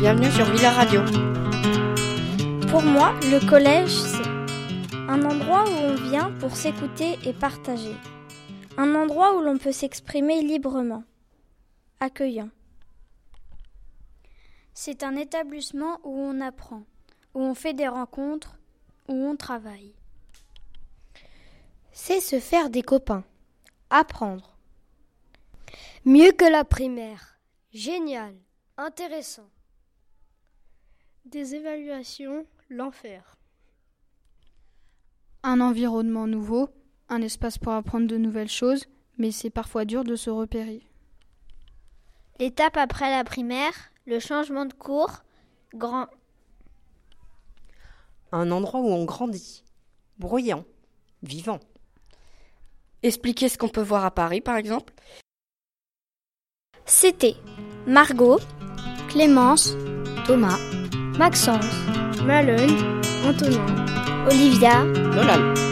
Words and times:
Bienvenue 0.00 0.30
sur 0.32 0.46
Villa 0.46 0.72
Radio. 0.72 1.02
Pour 2.68 2.82
moi, 2.82 3.12
le 3.22 3.48
collège, 3.48 3.92
c'est 3.92 4.26
un 5.08 5.22
endroit 5.22 5.64
où 5.68 5.72
on 5.72 5.94
vient 5.94 6.32
pour 6.40 6.56
s'écouter 6.56 7.16
et 7.24 7.32
partager. 7.32 7.94
Un 8.76 8.96
endroit 8.96 9.36
où 9.36 9.40
l'on 9.40 9.58
peut 9.58 9.70
s'exprimer 9.70 10.42
librement. 10.42 11.04
Accueillant. 12.00 12.50
C'est 14.74 15.04
un 15.04 15.14
établissement 15.14 16.00
où 16.02 16.10
on 16.10 16.40
apprend, 16.40 16.82
où 17.34 17.40
on 17.42 17.54
fait 17.54 17.74
des 17.74 17.86
rencontres, 17.86 18.58
où 19.06 19.14
on 19.14 19.36
travaille. 19.36 19.94
C'est 22.10 22.18
se 22.18 22.40
faire 22.40 22.70
des 22.70 22.82
copains. 22.82 23.22
Apprendre. 23.88 24.58
Mieux 26.04 26.32
que 26.32 26.44
la 26.44 26.64
primaire. 26.64 27.38
Génial. 27.72 28.34
Intéressant. 28.76 29.48
Des 31.24 31.54
évaluations, 31.54 32.48
l'enfer. 32.68 33.38
Un 35.44 35.60
environnement 35.60 36.26
nouveau, 36.26 36.68
un 37.08 37.22
espace 37.22 37.58
pour 37.58 37.74
apprendre 37.74 38.08
de 38.08 38.16
nouvelles 38.16 38.48
choses, 38.48 38.86
mais 39.16 39.30
c'est 39.30 39.48
parfois 39.48 39.84
dur 39.84 40.02
de 40.02 40.16
se 40.16 40.30
repérer. 40.30 40.82
L'étape 42.40 42.76
après 42.76 43.12
la 43.12 43.22
primaire, 43.22 43.92
le 44.06 44.18
changement 44.18 44.66
de 44.66 44.74
cours, 44.74 45.22
grand. 45.74 46.08
Un 48.32 48.50
endroit 48.50 48.80
où 48.80 48.88
on 48.88 49.04
grandit, 49.04 49.62
bruyant, 50.18 50.64
vivant. 51.22 51.60
Expliquer 53.02 53.48
ce 53.48 53.56
qu'on 53.56 53.68
peut 53.68 53.82
voir 53.82 54.04
à 54.04 54.10
Paris, 54.10 54.40
par 54.40 54.56
exemple. 54.56 54.92
C'était 56.84 57.36
Margot, 57.86 58.38
Clémence, 59.08 59.74
Thomas, 60.26 60.58
Maxence, 61.18 61.64
Malone, 62.24 63.02
Antonin, 63.24 64.26
Olivia, 64.28 64.84
Lola. 64.84 65.69